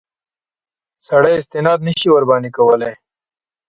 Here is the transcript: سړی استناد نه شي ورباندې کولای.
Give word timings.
سړی 1.05 1.33
استناد 1.37 1.79
نه 1.87 1.91
شي 1.99 2.07
ورباندې 2.11 2.49
کولای. 2.57 2.93